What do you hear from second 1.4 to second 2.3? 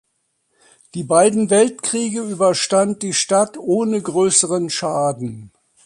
Weltkriege